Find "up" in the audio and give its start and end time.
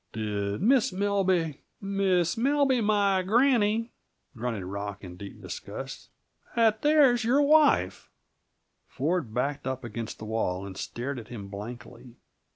9.67-9.83